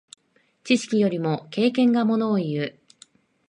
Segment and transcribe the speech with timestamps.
[0.63, 2.79] 知識よりも経験がものをいう。